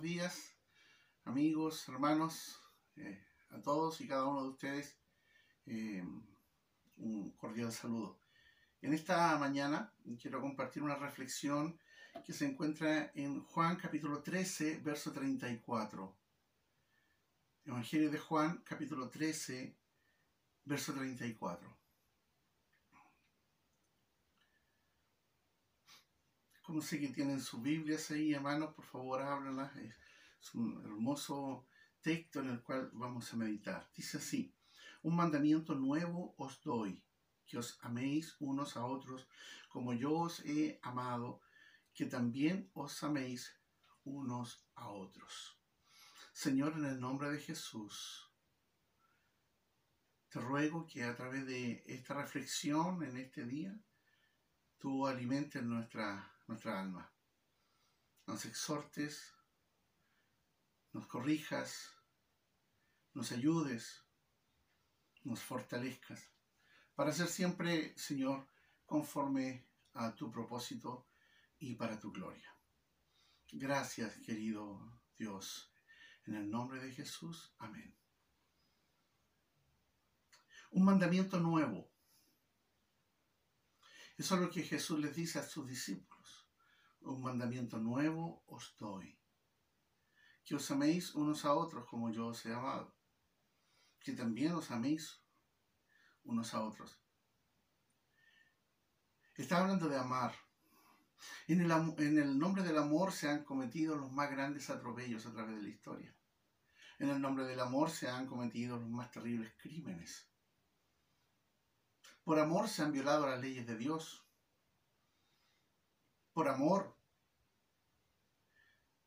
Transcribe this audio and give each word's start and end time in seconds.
buenos 0.00 0.16
días, 0.16 0.56
amigos, 1.24 1.86
hermanos, 1.86 2.58
eh, 2.96 3.22
a 3.50 3.60
todos 3.60 4.00
y 4.00 4.08
cada 4.08 4.24
uno 4.24 4.44
de 4.44 4.48
ustedes. 4.48 4.96
Eh, 5.66 6.02
un 6.96 7.30
cordial 7.32 7.70
saludo. 7.70 8.18
En 8.80 8.94
esta 8.94 9.36
mañana 9.36 9.92
quiero 10.18 10.40
compartir 10.40 10.82
una 10.82 10.94
reflexión 10.94 11.78
que 12.24 12.32
se 12.32 12.46
encuentra 12.46 13.10
en 13.14 13.44
Juan 13.44 13.76
capítulo 13.76 14.22
13, 14.22 14.78
verso 14.78 15.12
34. 15.12 16.16
Evangelio 17.66 18.10
de 18.10 18.18
Juan 18.18 18.62
capítulo 18.64 19.10
13, 19.10 19.76
verso 20.64 20.94
34. 20.94 21.79
Como 26.70 26.82
sé 26.82 27.00
que 27.00 27.08
tienen 27.08 27.40
sus 27.40 27.60
Biblias 27.60 28.12
ahí, 28.12 28.32
hermanos, 28.32 28.72
por 28.74 28.84
favor 28.84 29.20
háblenlas. 29.20 29.74
Es 29.76 30.54
un 30.54 30.80
hermoso 30.84 31.66
texto 32.00 32.38
en 32.38 32.50
el 32.50 32.62
cual 32.62 32.90
vamos 32.92 33.32
a 33.32 33.36
meditar. 33.36 33.90
Dice 33.92 34.18
así, 34.18 34.54
un 35.02 35.16
mandamiento 35.16 35.74
nuevo 35.74 36.32
os 36.38 36.62
doy, 36.62 37.04
que 37.44 37.58
os 37.58 37.76
améis 37.82 38.36
unos 38.38 38.76
a 38.76 38.86
otros 38.86 39.26
como 39.68 39.94
yo 39.94 40.12
os 40.12 40.44
he 40.46 40.78
amado, 40.82 41.40
que 41.92 42.06
también 42.06 42.70
os 42.74 43.02
améis 43.02 43.52
unos 44.04 44.64
a 44.76 44.90
otros. 44.90 45.58
Señor, 46.32 46.74
en 46.74 46.84
el 46.84 47.00
nombre 47.00 47.32
de 47.32 47.40
Jesús, 47.40 48.30
te 50.28 50.38
ruego 50.38 50.86
que 50.86 51.02
a 51.02 51.16
través 51.16 51.44
de 51.46 51.82
esta 51.88 52.14
reflexión 52.14 53.02
en 53.02 53.16
este 53.16 53.44
día, 53.44 53.76
tú 54.78 55.08
alimentes 55.08 55.64
nuestra 55.64 56.32
nuestra 56.50 56.80
alma. 56.80 57.08
Nos 58.26 58.44
exhortes, 58.44 59.32
nos 60.92 61.06
corrijas, 61.06 61.94
nos 63.14 63.30
ayudes, 63.30 64.04
nos 65.22 65.40
fortalezcas, 65.40 66.28
para 66.96 67.12
ser 67.12 67.28
siempre, 67.28 67.96
Señor, 67.96 68.48
conforme 68.84 69.68
a 69.94 70.12
tu 70.16 70.28
propósito 70.30 71.08
y 71.58 71.76
para 71.76 72.00
tu 72.00 72.10
gloria. 72.10 72.52
Gracias, 73.52 74.16
querido 74.18 75.00
Dios. 75.16 75.72
En 76.24 76.34
el 76.34 76.50
nombre 76.50 76.80
de 76.80 76.92
Jesús. 76.92 77.54
Amén. 77.58 77.96
Un 80.72 80.84
mandamiento 80.84 81.38
nuevo. 81.38 81.90
Eso 84.16 84.34
es 84.34 84.40
lo 84.40 84.50
que 84.50 84.62
Jesús 84.62 84.98
les 84.98 85.14
dice 85.14 85.38
a 85.38 85.42
sus 85.42 85.66
discípulos 85.66 86.10
un 87.00 87.22
mandamiento 87.22 87.78
nuevo 87.78 88.42
os 88.46 88.74
doy. 88.78 89.18
Que 90.44 90.54
os 90.54 90.70
améis 90.70 91.14
unos 91.14 91.44
a 91.44 91.54
otros 91.54 91.86
como 91.86 92.10
yo 92.10 92.28
os 92.28 92.44
he 92.46 92.52
amado. 92.52 92.94
Que 94.00 94.12
también 94.12 94.52
os 94.52 94.70
améis 94.70 95.22
unos 96.24 96.54
a 96.54 96.62
otros. 96.62 97.00
Está 99.36 99.58
hablando 99.58 99.88
de 99.88 99.98
amar. 99.98 100.34
En 101.48 101.60
el, 101.60 101.70
en 101.70 102.18
el 102.18 102.38
nombre 102.38 102.62
del 102.62 102.78
amor 102.78 103.12
se 103.12 103.28
han 103.28 103.44
cometido 103.44 103.96
los 103.96 104.10
más 104.10 104.30
grandes 104.30 104.70
atropellos 104.70 105.26
a 105.26 105.32
través 105.32 105.56
de 105.56 105.62
la 105.62 105.68
historia. 105.68 106.14
En 106.98 107.08
el 107.08 107.20
nombre 107.20 107.44
del 107.44 107.60
amor 107.60 107.90
se 107.90 108.08
han 108.08 108.26
cometido 108.26 108.76
los 108.76 108.88
más 108.88 109.10
terribles 109.10 109.52
crímenes. 109.56 110.28
Por 112.24 112.38
amor 112.38 112.68
se 112.68 112.82
han 112.82 112.92
violado 112.92 113.26
las 113.26 113.40
leyes 113.40 113.66
de 113.66 113.76
Dios 113.76 114.29
por 116.40 116.48
amor 116.48 116.96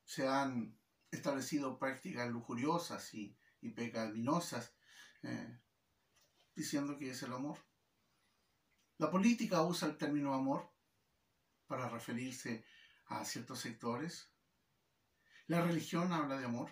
se 0.05 0.27
han 0.27 0.79
establecido 1.09 1.79
prácticas 1.79 2.29
lujuriosas 2.29 3.11
y, 3.15 3.35
pecaminosas, 3.75 4.75
eh, 5.23 5.59
diciendo 6.53 6.95
que 6.99 7.09
es 7.09 7.23
el 7.23 7.33
amor. 7.33 7.57
La 8.99 9.09
política 9.09 9.63
usa 9.63 9.87
el 9.87 9.97
término 9.97 10.35
amor 10.35 10.71
para 11.65 11.89
referirse 11.89 12.65
a 13.07 13.25
ciertos 13.25 13.61
sectores. 13.61 14.29
La 15.47 15.59
religión 15.59 16.13
habla 16.13 16.37
de 16.37 16.45
amor. 16.45 16.69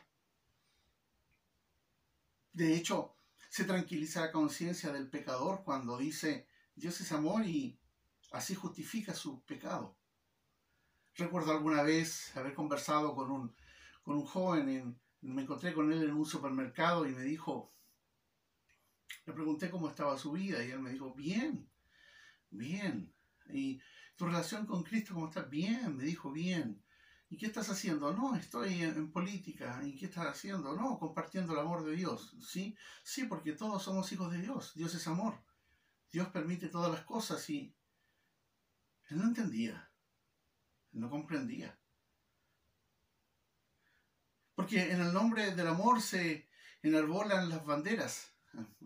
De 2.54 2.76
hecho, 2.76 3.16
se 3.50 3.64
tranquiliza 3.64 4.22
la 4.22 4.32
conciencia 4.32 4.92
del 4.92 5.10
pecador 5.10 5.64
cuando 5.64 5.98
dice 5.98 6.48
Dios 6.76 7.02
es 7.02 7.12
amor 7.14 7.48
y 7.48 7.80
así 8.32 8.54
justifica 8.54 9.16
su 9.16 9.44
pecado. 9.44 9.98
Recuerdo 11.16 11.52
alguna 11.52 11.84
vez 11.84 12.36
haber 12.38 12.54
conversado 12.54 13.14
con 13.16 13.32
un, 13.32 13.56
con 14.02 14.16
un 14.16 14.26
joven, 14.26 15.00
me 15.22 15.42
encontré 15.42 15.74
con 15.74 15.92
él 15.92 16.04
en 16.04 16.14
un 16.14 16.26
supermercado 16.26 17.06
y 17.06 17.12
me 17.12 17.24
dijo, 17.24 17.74
le 19.26 19.34
pregunté 19.34 19.70
cómo 19.70 19.90
estaba 19.90 20.18
su 20.18 20.32
vida 20.32 20.64
y 20.64 20.72
él 20.72 20.80
me 20.80 20.92
dijo, 20.92 21.14
bien, 21.14 21.70
bien. 22.50 23.14
¿Y 23.50 23.82
tu 24.16 24.26
relación 24.26 24.66
con 24.66 24.84
Cristo 24.84 25.14
cómo 25.14 25.28
está? 25.28 25.44
Bien, 25.44 25.96
me 25.96 26.06
dijo, 26.06 26.32
bien. 26.32 26.82
¿Y 27.30 27.38
qué 27.38 27.48
estás 27.48 27.70
haciendo? 27.70 28.14
No, 28.14 28.36
estoy 28.36 28.82
en, 28.82 28.96
en, 28.96 29.12
política. 29.12 29.82
¿Y 29.84 29.98
qué 29.98 30.06
estás 30.06 30.28
haciendo? 30.28 30.76
No, 30.76 30.98
compartiendo 30.98 31.54
el 31.54 31.60
amor 31.60 31.84
de 31.84 31.96
Dios. 31.96 32.36
¿Sí? 32.42 32.76
Sí, 33.04 33.26
porque 33.26 33.54
todos 33.54 33.84
somos 33.84 34.12
hijos 34.12 34.32
de 34.32 34.42
Dios. 34.42 34.74
Dios 34.76 34.96
es 34.96 35.08
amor. 35.08 35.42
Dios 36.12 36.30
permite 36.30 36.68
todas 36.68 36.92
las 36.92 37.04
cosas 37.06 37.50
y 37.50 37.76
él 39.10 39.18
no 39.18 39.24
entendía 39.26 39.91
no 40.94 41.10
comprendía. 41.10 41.78
Porque 44.56 44.92
en 44.92 45.02
el 45.02 45.14
nombre 45.14 45.56
del 45.56 45.68
amor 45.68 46.02
se 46.02 46.50
enarbolan 46.84 47.50
las 47.50 47.66
banderas. 47.66 48.34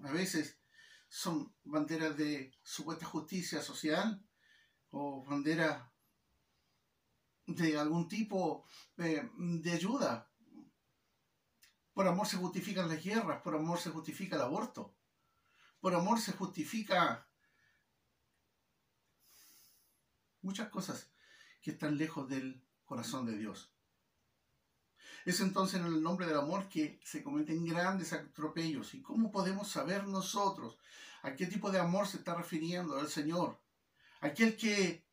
A 0.03 0.11
veces 0.11 0.59
son 1.07 1.55
banderas 1.63 2.15
de 2.17 2.51
supuesta 2.63 3.05
justicia 3.05 3.61
social 3.61 4.23
o 4.91 5.23
banderas 5.25 5.83
de 7.47 7.77
algún 7.77 8.07
tipo 8.07 8.65
de, 8.95 9.29
de 9.37 9.71
ayuda. 9.71 10.31
Por 11.93 12.07
amor 12.07 12.27
se 12.27 12.37
justifican 12.37 12.89
las 12.89 13.03
guerras, 13.03 13.41
por 13.41 13.55
amor 13.55 13.79
se 13.79 13.89
justifica 13.89 14.35
el 14.35 14.41
aborto, 14.41 14.95
por 15.79 15.95
amor 15.95 16.19
se 16.19 16.33
justifica 16.33 17.27
muchas 20.41 20.69
cosas 20.69 21.14
que 21.65 21.71
están 21.71 21.97
lejos 21.97 22.29
del 22.29 22.61
corazón 22.85 23.25
de 23.25 23.35
Dios. 23.35 23.71
Es 25.25 25.39
entonces 25.39 25.79
en 25.79 25.87
el 25.87 26.03
nombre 26.03 26.27
del 26.27 26.37
amor 26.37 26.69
que 26.69 26.99
se 27.03 27.23
cometen 27.23 27.65
grandes 27.65 28.13
atropellos. 28.13 28.93
¿Y 28.93 29.01
cómo 29.01 29.31
podemos 29.31 29.67
saber 29.67 30.05
nosotros 30.05 30.77
a 31.23 31.33
qué 31.33 31.47
tipo 31.47 31.71
de 31.71 31.79
amor 31.79 32.05
se 32.05 32.17
está 32.17 32.35
refiriendo 32.35 32.99
el 32.99 33.07
Señor? 33.07 33.59
Aquel 34.21 34.55
que 34.55 35.07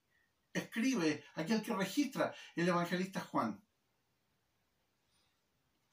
escribe, 0.53 1.25
aquel 1.37 1.63
que 1.63 1.75
registra 1.75 2.35
el 2.55 2.69
evangelista 2.69 3.23
Juan. 3.23 3.59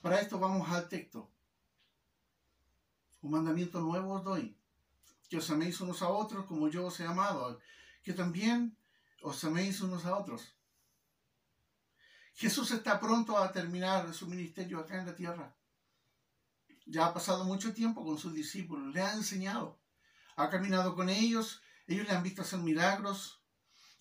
Para 0.01 0.19
esto 0.19 0.39
vamos 0.39 0.69
al 0.69 0.89
texto. 0.89 1.31
Un 3.21 3.31
mandamiento 3.31 3.79
nuevo 3.79 4.15
os 4.15 4.25
doy, 4.25 4.57
que 5.29 5.37
os 5.37 5.49
améis 5.49 5.79
unos 5.79 6.01
a 6.01 6.09
otros 6.09 6.45
como 6.45 6.67
yo 6.67 6.87
os 6.87 6.99
he 6.99 7.05
amado, 7.05 7.61
que 8.03 8.11
también 8.11 8.77
os 9.21 9.43
améis 9.43 9.81
unos 9.81 10.05
a 10.05 10.17
otros. 10.17 10.55
Jesús 12.33 12.71
está 12.71 12.99
pronto 12.99 13.37
a 13.37 13.51
terminar 13.51 14.13
su 14.13 14.27
ministerio 14.27 14.79
acá 14.79 14.99
en 14.99 15.05
la 15.05 15.15
tierra. 15.15 15.55
Ya 16.85 17.05
ha 17.05 17.13
pasado 17.13 17.43
mucho 17.43 17.73
tiempo 17.73 18.03
con 18.03 18.17
sus 18.17 18.33
discípulos, 18.33 18.93
le 18.93 19.01
ha 19.01 19.13
enseñado, 19.13 19.79
ha 20.35 20.49
caminado 20.49 20.95
con 20.95 21.09
ellos, 21.09 21.61
ellos 21.85 22.07
le 22.07 22.13
han 22.13 22.23
visto 22.23 22.41
hacer 22.41 22.59
milagros, 22.59 23.43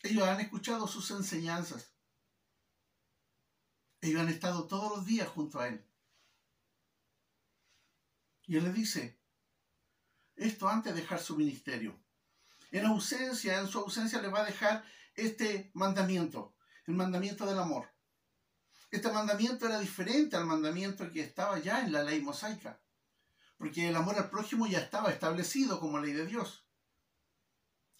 ellos 0.03 0.27
han 0.27 0.41
escuchado 0.41 0.87
sus 0.87 1.11
enseñanzas. 1.11 1.93
Ellos 4.01 4.21
han 4.21 4.29
estado 4.29 4.67
todos 4.69 4.97
los 4.97 5.07
días 5.07 5.29
junto 5.29 5.59
a 5.59 5.69
Él. 5.69 5.85
Y 8.47 8.57
Él 8.57 8.65
le 8.65 8.73
dice, 8.73 9.21
esto 10.37 10.69
antes 10.69 10.95
de 10.95 11.01
dejar 11.01 11.19
su 11.19 11.37
ministerio. 11.37 12.01
En 12.71 12.87
ausencia, 12.87 13.59
en 13.59 13.67
su 13.67 13.79
ausencia 13.79 14.23
le 14.23 14.29
va 14.29 14.41
a 14.41 14.45
dejar 14.45 14.85
este 15.19 15.71
mandamiento, 15.75 16.55
el 16.87 16.95
mandamiento 16.95 17.45
del 17.45 17.59
amor. 17.59 17.89
Este 18.91 19.11
mandamiento 19.11 19.67
era 19.67 19.79
diferente 19.79 20.37
al 20.37 20.47
mandamiento 20.47 21.11
que 21.11 21.21
estaba 21.21 21.59
ya 21.59 21.81
en 21.83 21.93
la 21.93 22.05
ley 22.05 22.23
mosaica, 22.23 22.81
porque 23.57 23.89
el 23.89 23.97
amor 23.97 24.17
al 24.17 24.31
prójimo 24.31 24.67
ya 24.67 24.79
estaba 24.79 25.11
establecido 25.11 25.81
como 25.81 25.99
ley 25.99 26.13
de 26.13 26.27
Dios. 26.27 26.65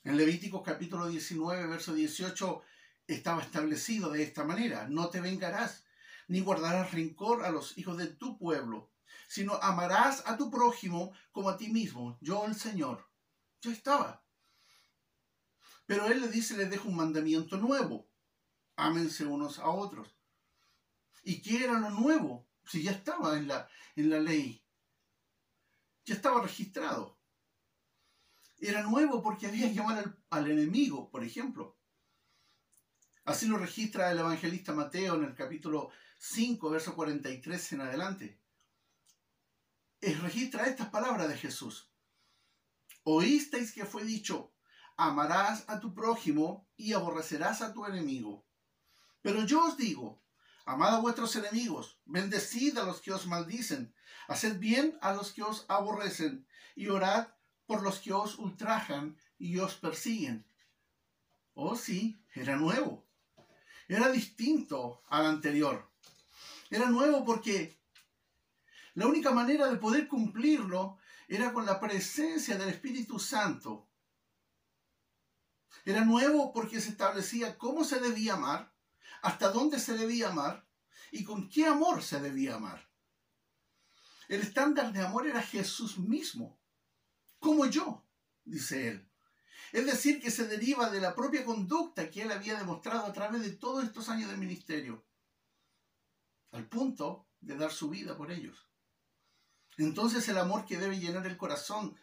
En 0.05 0.17
Levítico 0.17 0.63
capítulo 0.63 1.09
19, 1.09 1.67
verso 1.67 1.93
18, 1.93 2.63
estaba 3.09 3.43
establecido 3.43 4.11
de 4.11 4.23
esta 4.23 4.45
manera, 4.45 4.87
no 4.89 5.09
te 5.09 5.21
vengarás, 5.21 5.85
ni 6.29 6.41
guardarás 6.41 6.93
rencor 6.93 7.45
a 7.45 7.51
los 7.51 7.77
hijos 7.77 7.97
de 7.97 8.07
tu 8.07 8.39
pueblo, 8.39 8.93
sino 9.27 9.55
amarás 9.55 10.23
a 10.27 10.37
tu 10.37 10.51
prójimo 10.51 11.13
como 11.33 11.51
a 11.51 11.59
ti 11.59 11.69
mismo, 11.69 12.17
yo 12.21 12.47
el 12.47 12.55
Señor. 12.55 13.11
Ya 13.61 13.73
estaba. 13.73 14.23
Pero 15.89 16.07
Él 16.07 16.21
le 16.21 16.29
dice, 16.29 16.55
les 16.55 16.69
dejo 16.69 16.87
un 16.91 16.97
mandamiento 16.97 17.57
nuevo. 17.57 18.11
Ámense 18.77 19.25
unos 19.25 19.59
a 19.59 19.71
otros. 19.71 20.15
¿Y 21.23 21.41
qué 21.41 21.65
era 21.65 21.81
lo 21.81 21.89
nuevo? 21.89 22.47
Si 22.67 22.83
ya 22.83 22.91
estaba 22.91 23.39
en 23.39 23.49
la, 23.49 23.67
en 23.97 24.11
la 24.11 24.21
ley. 24.21 24.63
Ya 26.05 26.15
estaba 26.15 26.43
registrado. 26.43 27.19
Era 28.59 28.83
nuevo 28.83 29.23
porque 29.23 29.47
había 29.47 29.67
que 29.67 29.77
llamar 29.77 29.99
al, 29.99 30.23
al 30.29 30.51
enemigo, 30.51 31.11
por 31.11 31.25
ejemplo. 31.25 31.79
Así 33.25 33.47
lo 33.47 33.57
registra 33.57 34.13
el 34.13 34.19
evangelista 34.19 34.75
Mateo 34.75 35.15
en 35.15 35.25
el 35.25 35.35
capítulo 35.35 35.91
5, 36.19 36.69
verso 36.69 36.95
43 36.95 37.73
en 37.73 37.81
adelante. 37.81 38.43
Es, 40.03 40.21
registra 40.21 40.67
estas 40.67 40.91
palabras 40.91 41.31
de 41.31 41.39
Jesús. 41.39 41.91
Oísteis 43.05 43.73
que 43.73 43.87
fue 43.87 44.05
dicho, 44.05 44.53
amarás 44.99 45.65
a 45.69 45.79
tu 45.79 45.95
prójimo 45.95 46.69
y 46.77 46.93
aborrecerás 46.93 47.63
a 47.63 47.73
tu 47.73 47.87
enemigo. 47.87 48.45
Pero 49.23 49.47
yo 49.47 49.65
os 49.65 49.77
digo, 49.77 50.21
amad 50.67 50.97
a 50.97 51.01
vuestros 51.01 51.35
enemigos, 51.37 51.99
bendecid 52.05 52.77
a 52.77 52.85
los 52.85 53.01
que 53.01 53.13
os 53.13 53.27
maldicen, 53.27 53.95
haced 54.27 54.59
bien 54.59 54.99
a 55.01 55.13
los 55.13 55.33
que 55.33 55.43
os 55.45 55.65
aborrecen 55.69 56.47
y 56.75 56.89
orad 56.89 57.29
por 57.67 57.83
los 57.83 58.01
que 58.01 58.13
os 58.13 58.39
ultrajan 58.39 59.17
y 59.39 59.59
os 59.59 59.75
persiguen. 59.75 60.45
Oh 61.55 61.77
sí, 61.77 62.21
era 62.35 62.57
nuevo. 62.57 63.07
Era 63.87 64.11
distinto 64.11 65.03
al 65.09 65.27
anterior. 65.27 65.91
Era 66.71 66.91
nuevo 66.91 67.25
porque 67.25 67.79
la 68.95 69.07
única 69.07 69.31
manera 69.31 69.69
de 69.69 69.77
poder 69.77 70.09
cumplirlo 70.09 70.99
era 71.29 71.53
con 71.53 71.65
la 71.65 71.79
presencia 71.79 72.59
del 72.59 72.71
Espíritu 72.71 73.21
Santo 73.21 73.88
era 75.91 76.05
nuevo 76.05 76.53
porque 76.53 76.81
se 76.81 76.91
establecía 76.91 77.57
cómo 77.57 77.83
se 77.83 77.99
debía 77.99 78.35
amar, 78.35 78.75
hasta 79.23 79.51
dónde 79.51 79.79
se 79.79 79.97
debía 79.97 80.29
amar 80.29 80.69
y 81.11 81.25
con 81.25 81.49
qué 81.49 81.67
amor 81.67 82.03
se 82.03 82.21
debía 82.21 82.57
amar. 82.57 82.91
El 84.29 84.43
estándar 84.43 84.93
de 84.93 85.01
amor 85.01 85.27
era 85.27 85.41
Jesús 85.41 85.99
mismo, 85.99 86.61
como 87.39 87.65
yo, 87.67 88.07
dice 88.45 88.89
él. 88.89 89.11
Es 89.73 89.87
decir, 89.87 90.21
que 90.21 90.31
se 90.31 90.47
deriva 90.47 90.91
de 90.91 91.01
la 91.01 91.15
propia 91.15 91.45
conducta 91.45 92.11
que 92.11 92.23
él 92.23 92.33
había 92.33 92.59
demostrado 92.59 93.07
a 93.07 93.13
través 93.13 93.43
de 93.43 93.53
todos 93.53 93.85
estos 93.85 94.11
años 94.11 94.31
de 94.31 94.37
ministerio, 94.37 95.07
al 96.51 96.69
punto 96.69 97.29
de 97.41 97.57
dar 97.57 97.73
su 97.73 97.89
vida 97.89 98.17
por 98.17 98.31
ellos. 98.31 98.69
Entonces 99.79 100.29
el 100.29 100.39
amor 100.39 100.67
que 100.67 100.77
debe 100.77 100.99
llenar 100.99 101.27
el 101.27 101.37
corazón 101.37 101.97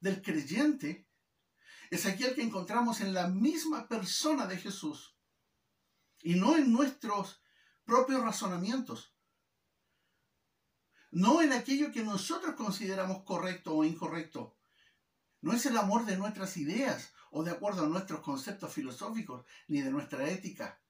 del 0.00 0.20
creyente 0.20 1.09
es 1.90 2.06
aquel 2.06 2.34
que 2.34 2.42
encontramos 2.42 3.00
en 3.00 3.12
la 3.12 3.26
misma 3.26 3.88
persona 3.88 4.46
de 4.46 4.56
Jesús 4.56 5.16
y 6.22 6.34
no 6.34 6.56
en 6.56 6.72
nuestros 6.72 7.42
propios 7.84 8.22
razonamientos, 8.22 9.16
no 11.10 11.42
en 11.42 11.52
aquello 11.52 11.90
que 11.90 12.04
nosotros 12.04 12.54
consideramos 12.54 13.24
correcto 13.24 13.76
o 13.76 13.84
incorrecto. 13.84 14.56
No 15.40 15.52
es 15.52 15.66
el 15.66 15.76
amor 15.76 16.06
de 16.06 16.16
nuestras 16.16 16.56
ideas 16.56 17.12
o 17.32 17.42
de 17.42 17.50
acuerdo 17.50 17.84
a 17.84 17.88
nuestros 17.88 18.20
conceptos 18.20 18.72
filosóficos 18.72 19.44
ni 19.66 19.80
de 19.80 19.90
nuestra 19.90 20.28
ética. 20.28 20.80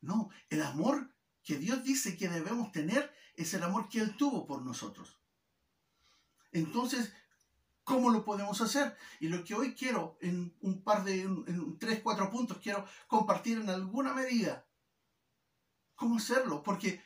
No, 0.00 0.30
el 0.48 0.62
amor 0.62 1.14
que 1.44 1.58
Dios 1.58 1.84
dice 1.84 2.16
que 2.16 2.28
debemos 2.28 2.72
tener 2.72 3.14
es 3.36 3.54
el 3.54 3.62
amor 3.62 3.88
que 3.88 4.00
Él 4.00 4.16
tuvo 4.16 4.46
por 4.46 4.62
nosotros. 4.62 5.20
Entonces, 6.52 7.12
¿Cómo 7.84 8.10
lo 8.10 8.24
podemos 8.24 8.60
hacer? 8.60 8.96
Y 9.18 9.28
lo 9.28 9.42
que 9.42 9.54
hoy 9.54 9.74
quiero, 9.74 10.18
en 10.20 10.56
un 10.60 10.82
par 10.82 11.04
de, 11.04 11.22
en 11.22 11.78
tres, 11.78 12.00
cuatro 12.02 12.30
puntos, 12.30 12.58
quiero 12.58 12.86
compartir 13.06 13.58
en 13.58 13.70
alguna 13.70 14.14
medida. 14.14 14.66
¿Cómo 15.94 16.16
hacerlo? 16.16 16.62
Porque, 16.62 17.02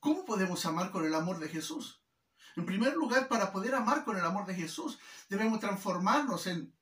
¿cómo 0.00 0.24
podemos 0.24 0.64
amar 0.66 0.90
con 0.90 1.04
el 1.04 1.14
amor 1.14 1.38
de 1.38 1.48
Jesús? 1.48 2.02
En 2.56 2.64
primer 2.64 2.94
lugar, 2.94 3.28
para 3.28 3.52
poder 3.52 3.74
amar 3.74 4.04
con 4.04 4.16
el 4.16 4.24
amor 4.24 4.46
de 4.46 4.54
Jesús, 4.54 4.98
debemos 5.28 5.60
transformarnos 5.60 6.46
en 6.46 6.74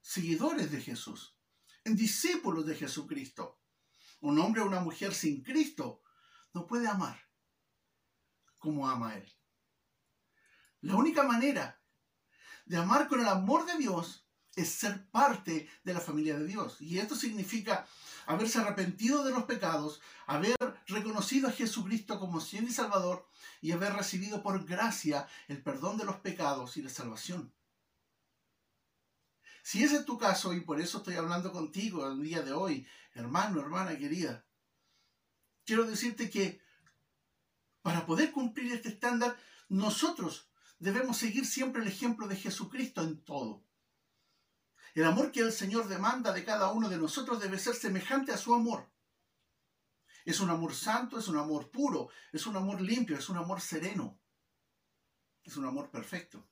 seguidores 0.00 0.70
de 0.70 0.80
Jesús, 0.80 1.36
en 1.84 1.96
discípulos 1.96 2.66
de 2.66 2.74
Jesucristo. 2.74 3.60
Un 4.20 4.38
hombre 4.38 4.62
o 4.62 4.66
una 4.66 4.80
mujer 4.80 5.14
sin 5.14 5.42
Cristo 5.42 6.02
no 6.52 6.66
puede 6.66 6.88
amar 6.88 7.20
como 8.58 8.88
ama 8.88 9.14
Él. 9.14 9.32
La 10.80 10.96
única 10.96 11.22
manera 11.22 11.75
de 12.66 12.76
amar 12.76 13.08
con 13.08 13.20
el 13.20 13.28
amor 13.28 13.64
de 13.64 13.78
Dios 13.78 14.26
es 14.54 14.70
ser 14.70 15.08
parte 15.10 15.68
de 15.84 15.94
la 15.94 16.00
familia 16.00 16.38
de 16.38 16.46
Dios. 16.46 16.80
Y 16.80 16.98
esto 16.98 17.14
significa 17.14 17.86
haberse 18.26 18.58
arrepentido 18.58 19.24
de 19.24 19.30
los 19.30 19.44
pecados, 19.44 20.00
haber 20.26 20.56
reconocido 20.86 21.48
a 21.48 21.52
Jesucristo 21.52 22.18
como 22.18 22.40
Señor 22.40 22.64
y 22.64 22.72
Salvador 22.72 23.28
y 23.60 23.72
haber 23.72 23.92
recibido 23.92 24.42
por 24.42 24.64
gracia 24.64 25.28
el 25.48 25.62
perdón 25.62 25.96
de 25.96 26.04
los 26.04 26.16
pecados 26.16 26.76
y 26.76 26.82
la 26.82 26.90
salvación. 26.90 27.54
Si 29.62 29.82
ese 29.82 29.96
es 29.96 30.04
tu 30.04 30.16
caso, 30.16 30.52
y 30.52 30.60
por 30.60 30.80
eso 30.80 30.98
estoy 30.98 31.16
hablando 31.16 31.52
contigo 31.52 32.06
el 32.08 32.22
día 32.22 32.42
de 32.42 32.52
hoy, 32.52 32.86
hermano, 33.14 33.60
hermana 33.60 33.98
querida, 33.98 34.46
quiero 35.64 35.84
decirte 35.84 36.30
que 36.30 36.60
para 37.82 38.06
poder 38.06 38.32
cumplir 38.32 38.72
este 38.72 38.88
estándar, 38.88 39.36
nosotros 39.68 40.45
debemos 40.78 41.16
seguir 41.16 41.46
siempre 41.46 41.82
el 41.82 41.88
ejemplo 41.88 42.28
de 42.28 42.36
Jesucristo 42.36 43.02
en 43.02 43.22
todo. 43.24 43.64
El 44.94 45.04
amor 45.04 45.30
que 45.30 45.40
el 45.40 45.52
Señor 45.52 45.88
demanda 45.88 46.32
de 46.32 46.44
cada 46.44 46.72
uno 46.72 46.88
de 46.88 46.96
nosotros 46.96 47.40
debe 47.40 47.58
ser 47.58 47.74
semejante 47.74 48.32
a 48.32 48.38
su 48.38 48.54
amor. 48.54 48.90
Es 50.24 50.40
un 50.40 50.50
amor 50.50 50.74
santo, 50.74 51.18
es 51.18 51.28
un 51.28 51.36
amor 51.36 51.70
puro, 51.70 52.08
es 52.32 52.46
un 52.46 52.56
amor 52.56 52.80
limpio, 52.80 53.16
es 53.16 53.28
un 53.28 53.36
amor 53.36 53.60
sereno, 53.60 54.18
es 55.44 55.56
un 55.56 55.66
amor 55.66 55.90
perfecto. 55.90 56.48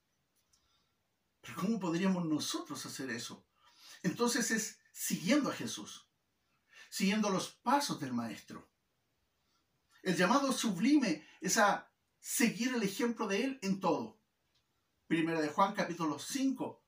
Pero 1.40 1.56
¿cómo 1.56 1.80
podríamos 1.80 2.24
nosotros 2.24 2.84
hacer 2.86 3.10
eso? 3.10 3.46
Entonces 4.02 4.50
es 4.50 4.78
siguiendo 4.92 5.50
a 5.50 5.54
Jesús, 5.54 6.06
siguiendo 6.88 7.30
los 7.30 7.50
pasos 7.50 7.98
del 7.98 8.12
Maestro. 8.12 8.70
El 10.02 10.16
llamado 10.16 10.52
sublime 10.52 11.26
es 11.40 11.58
seguir 12.24 12.74
el 12.74 12.82
ejemplo 12.82 13.26
de 13.26 13.44
Él 13.44 13.58
en 13.60 13.80
todo. 13.80 14.18
Primera 15.06 15.42
de 15.42 15.48
Juan 15.48 15.74
capítulo 15.74 16.18
5, 16.18 16.82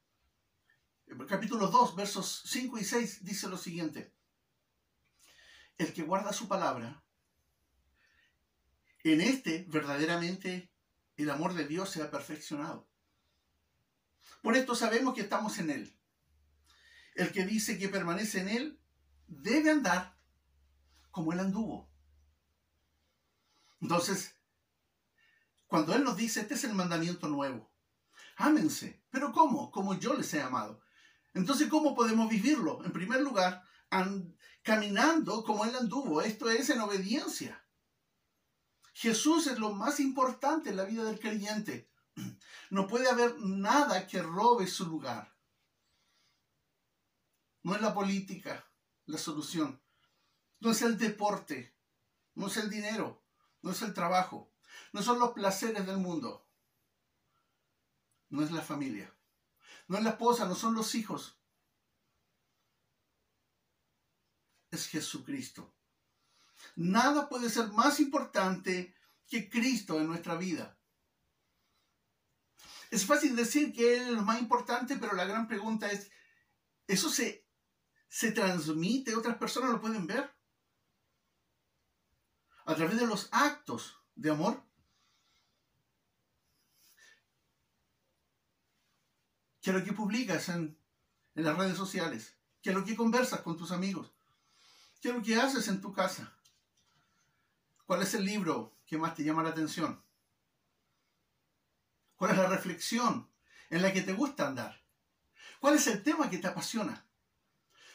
capítulo 1.29 1.67
2, 1.67 1.95
versos 1.95 2.43
5 2.47 2.79
y 2.79 2.85
6 2.85 3.23
dice 3.23 3.47
lo 3.47 3.59
siguiente. 3.59 4.15
El 5.77 5.93
que 5.93 6.03
guarda 6.03 6.33
su 6.33 6.49
palabra, 6.49 7.05
en 9.05 9.21
este 9.21 9.67
verdaderamente 9.69 10.73
el 11.19 11.29
amor 11.29 11.53
de 11.53 11.67
Dios 11.67 11.91
se 11.91 12.03
ha 12.03 12.11
perfeccionado. 12.11 12.89
Por 14.41 14.57
esto 14.57 14.75
sabemos 14.75 15.13
que 15.13 15.21
estamos 15.21 15.59
en 15.59 15.69
Él. 15.69 16.01
El 17.15 17.31
que 17.31 17.45
dice 17.45 17.79
que 17.79 17.91
permanece 17.91 18.41
en 18.41 18.49
Él 18.49 18.81
debe 19.27 19.71
andar 19.71 20.19
como 21.11 21.35
Él 21.35 21.41
anduvo. 21.41 21.91
Entonces, 23.83 24.36
cuando 25.67 25.95
Él 25.95 26.05
nos 26.05 26.17
dice, 26.17 26.41
este 26.41 26.55
es 26.55 26.65
el 26.65 26.75
mandamiento 26.75 27.29
nuevo, 27.29 27.73
ámense. 28.37 29.03
¿Pero 29.11 29.33
cómo? 29.33 29.71
Como 29.71 29.99
yo 29.99 30.15
les 30.15 30.33
he 30.35 30.43
amado. 30.43 30.81
Entonces, 31.35 31.69
¿cómo 31.69 31.95
podemos 31.95 32.29
vivirlo? 32.29 32.85
En 32.85 32.93
primer 32.93 33.21
lugar, 33.21 33.63
caminando 34.63 35.45
como 35.45 35.65
Él 35.65 35.75
anduvo. 35.75 36.23
Esto 36.23 36.51
es 36.51 36.71
en 36.71 36.81
obediencia. 36.81 37.63
Jesús 38.95 39.47
es 39.47 39.59
lo 39.59 39.73
más 39.73 40.01
importante 40.01 40.71
en 40.71 40.77
la 40.77 40.85
vida 40.85 41.05
del 41.05 41.21
creyente. 41.21 41.91
No 42.71 42.89
puede 42.89 43.09
haber 43.09 43.39
nada 43.39 44.09
que 44.09 44.21
robe 44.21 44.67
su 44.67 44.87
lugar. 44.87 45.37
No 47.63 47.77
es 47.77 47.81
la 47.81 47.95
política 47.95 48.67
la 49.07 49.19
solución. 49.19 49.81
No 50.61 50.71
es 50.71 50.83
el 50.83 50.99
deporte. 50.99 51.75
No 52.35 52.49
es 52.49 52.57
el 52.57 52.69
dinero. 52.69 53.25
No 53.63 53.71
es 53.71 53.83
el 53.83 53.95
trabajo. 53.95 54.53
No 54.93 55.03
son 55.03 55.19
los 55.19 55.33
placeres 55.33 55.87
del 55.87 55.99
mundo. 55.99 56.49
No 58.29 58.43
es 58.43 58.51
la 58.51 58.63
familia. 58.63 59.15
No 59.89 59.99
es 59.99 60.05
la 60.05 60.11
esposa, 60.11 60.47
no 60.47 60.55
son 60.55 60.75
los 60.75 60.95
hijos. 60.95 61.41
Es 64.71 64.89
Jesucristo. 64.89 65.75
Nada 66.75 67.29
puede 67.29 67.51
ser 67.51 67.69
más 67.69 68.01
importante 68.01 68.95
que 69.27 69.49
Cristo 69.49 69.99
en 70.01 70.09
nuestra 70.09 70.37
vida. 70.37 70.79
Es 72.91 73.05
fácil 73.05 73.35
decir 73.35 73.73
que 73.73 73.97
Él 73.97 74.03
es 74.03 74.13
lo 74.13 74.23
más 74.23 74.41
importante, 74.41 74.97
pero 74.97 75.15
la 75.15 75.25
gran 75.25 75.49
pregunta 75.49 75.91
es, 75.91 76.11
¿eso 76.87 77.11
se, 77.11 77.47
se 78.09 78.33
transmite? 78.33 79.15
¿Otras 79.15 79.37
personas 79.37 79.71
lo 79.71 79.81
pueden 79.81 80.07
ver? 80.07 80.35
A 82.65 82.75
través 82.75 82.99
de 82.99 83.07
los 83.07 83.29
actos 83.33 84.01
de 84.15 84.31
amor. 84.31 84.66
¿Qué 89.67 89.71
es 89.71 89.79
lo 89.79 89.85
que 89.85 89.95
publicas 89.95 90.49
en, 90.51 90.79
las 91.35 91.59
redes 91.59 91.77
sociales? 91.77 92.37
¿Qué 92.63 92.71
es 92.71 92.77
lo 92.77 92.85
que 92.85 92.95
conversas 92.95 93.41
con 93.41 93.57
tus 93.57 93.73
amigos? 93.73 94.13
¿Qué 95.01 95.09
es 95.09 95.15
lo 95.17 95.21
que 95.21 95.35
haces 95.35 95.67
en 95.67 95.81
tu 95.81 95.93
casa? 95.93 96.33
¿Cuál 97.85 98.03
es 98.03 98.15
el 98.15 98.25
libro 98.25 98.79
que 98.87 98.97
más 98.97 99.17
te 99.17 99.25
llama 99.25 99.43
la 99.43 99.49
atención? 99.49 100.01
¿Cuál 102.15 102.31
es 102.31 102.37
la 102.37 102.47
reflexión 102.47 103.29
en 103.69 103.83
la 103.83 103.93
que 103.93 104.03
te 104.03 104.13
gusta 104.13 104.47
andar? 104.47 104.85
¿Cuál 105.59 105.75
es 105.75 105.89
el 105.89 106.01
tema 106.01 106.31
que 106.31 106.39
te 106.39 106.47
apasiona? 106.47 107.05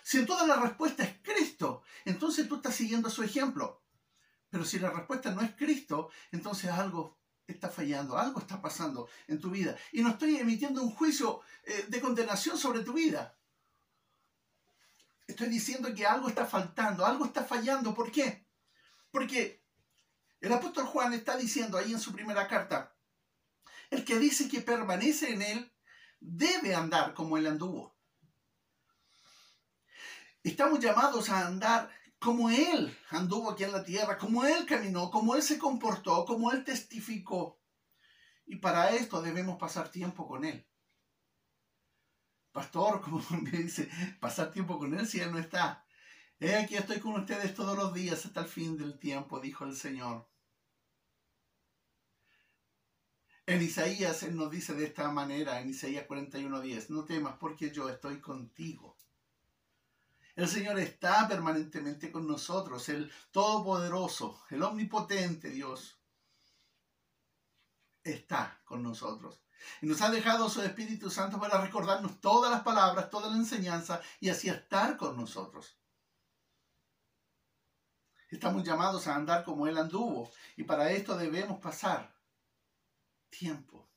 Si 0.04 0.18
en 0.18 0.26
toda 0.26 0.46
la 0.46 0.58
respuesta 0.58 1.06
es 1.06 1.22
Cristo, 1.24 1.84
entonces 2.04 2.50
tú 2.50 2.58
estás 2.58 2.76
siguiendo 2.76 3.10
su 3.10 3.24
ejemplo. 3.24 3.82
Pero 4.50 4.66
si 4.66 4.78
la 4.78 4.92
respuesta 4.92 5.32
no 5.32 5.40
es 5.40 5.56
Cristo, 5.56 6.10
entonces 6.34 6.70
algo 6.70 7.21
está 7.52 7.70
fallando, 7.70 8.18
algo 8.18 8.40
está 8.40 8.62
pasando 8.62 9.10
en 9.28 9.40
tu 9.40 9.50
vida. 9.50 9.76
Y 9.92 10.02
no 10.02 10.10
estoy 10.10 10.38
emitiendo 10.38 10.82
un 10.82 10.92
juicio 10.92 11.42
eh, 11.64 11.86
de 11.88 12.02
condenación 12.02 12.58
sobre 12.58 12.82
tu 12.82 12.94
vida. 12.94 13.38
Estoy 15.28 15.50
diciendo 15.50 15.94
que 15.94 16.06
algo 16.06 16.28
está 16.28 16.46
faltando, 16.46 17.06
algo 17.06 17.26
está 17.26 17.44
fallando. 17.44 17.94
¿Por 17.94 18.12
qué? 18.12 18.46
Porque 19.12 19.64
el 20.42 20.52
apóstol 20.52 20.86
Juan 20.86 21.14
está 21.14 21.38
diciendo 21.38 21.78
ahí 21.78 21.94
en 21.94 22.00
su 22.00 22.12
primera 22.12 22.48
carta, 22.48 22.96
el 23.90 24.04
que 24.04 24.18
dice 24.20 24.50
que 24.50 24.62
permanece 24.62 25.34
en 25.34 25.42
él 25.42 25.74
debe 26.20 26.74
andar 26.74 27.14
como 27.14 27.38
él 27.38 27.48
anduvo. 27.48 27.96
Estamos 30.44 30.80
llamados 30.80 31.30
a 31.30 31.46
andar 31.46 31.92
como 32.22 32.52
él 32.52 32.96
anduvo 33.10 33.50
aquí 33.50 33.64
en 33.64 33.72
la 33.72 33.84
tierra, 33.84 34.16
como 34.20 34.46
él 34.46 34.68
caminó, 34.68 35.10
como 35.10 35.36
él 35.36 35.42
se 35.42 35.58
comportó, 35.58 36.24
como 36.24 36.52
él 36.52 36.64
testificó. 36.64 37.60
Y 38.46 38.58
para 38.58 38.92
esto 38.92 39.24
debemos 39.24 39.58
pasar 39.58 39.90
tiempo 39.90 40.28
con 40.28 40.46
él. 40.46 40.68
Pastor, 42.52 43.02
como 43.02 43.24
me 43.42 43.50
dice, 43.50 43.90
pasar 44.20 44.52
tiempo 44.52 44.78
con 44.78 44.94
él 44.94 45.08
si 45.08 45.20
él 45.20 45.32
no 45.32 45.40
está. 45.40 45.84
He 46.40 46.56
aquí 46.56 46.76
estoy 46.76 47.00
con 47.00 47.14
ustedes 47.14 47.56
todos 47.56 47.76
los 47.76 47.92
días 47.92 48.24
hasta 48.24 48.42
el 48.42 48.48
fin 48.48 48.78
del 48.78 49.00
tiempo, 49.00 49.40
dijo 49.40 49.66
el 49.66 49.76
Señor. 49.76 50.30
En 53.48 53.64
Isaías 53.64 54.22
Él 54.22 54.36
nos 54.36 54.52
dice 54.52 54.76
de 54.76 54.86
esta 54.86 55.12
manera, 55.12 55.60
en 55.60 55.70
Isaías 55.70 56.08
41:10, 56.08 56.90
no 56.90 57.04
temas 57.04 57.36
porque 57.40 57.72
yo 57.72 57.90
estoy 57.90 58.22
contigo. 58.22 58.96
El 60.36 60.48
Señor 60.48 60.80
está 60.80 61.28
permanentemente 61.28 62.12
con 62.12 62.26
nosotros, 62.26 62.88
el 62.90 63.12
Todopoderoso, 63.32 64.44
el 64.50 64.64
Omnipotente 64.64 65.50
Dios 65.50 66.00
está 68.04 68.62
con 68.64 68.82
nosotros. 68.82 69.42
Y 69.82 69.86
nos 69.86 70.02
ha 70.02 70.10
dejado 70.10 70.50
su 70.50 70.62
Espíritu 70.62 71.10
Santo 71.10 71.40
para 71.40 71.62
recordarnos 71.62 72.20
todas 72.20 72.50
las 72.52 72.62
palabras, 72.62 73.10
toda 73.10 73.30
la 73.30 73.38
enseñanza 73.38 74.02
y 74.20 74.30
así 74.30 74.50
estar 74.50 74.98
con 74.98 75.16
nosotros. 75.16 75.78
Estamos 78.30 78.64
llamados 78.64 79.08
a 79.08 79.16
andar 79.16 79.44
como 79.44 79.68
Él 79.68 79.78
anduvo 79.78 80.32
y 80.56 80.64
para 80.64 80.92
esto 80.92 81.18
debemos 81.18 81.60
pasar 81.60 82.16
tiempo 83.30 83.90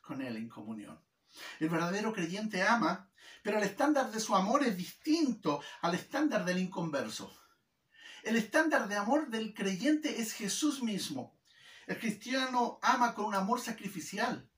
con 0.00 0.20
Él 0.20 0.36
en 0.36 0.48
comunión. 0.48 1.00
El 1.60 1.68
verdadero 1.68 2.12
creyente 2.12 2.62
ama, 2.62 3.10
pero 3.42 3.58
el 3.58 3.64
estándar 3.64 4.10
de 4.10 4.20
su 4.20 4.34
amor 4.34 4.62
es 4.64 4.76
distinto 4.76 5.60
al 5.80 5.94
estándar 5.94 6.44
del 6.44 6.58
inconverso. 6.58 7.36
El 8.22 8.36
estándar 8.36 8.88
de 8.88 8.96
amor 8.96 9.28
del 9.28 9.52
creyente 9.52 10.20
es 10.20 10.32
Jesús 10.32 10.82
mismo. 10.82 11.38
El 11.86 11.98
cristiano 11.98 12.78
ama 12.82 13.14
con 13.14 13.26
un 13.26 13.34
amor 13.34 13.60
sacrificial, 13.60 14.48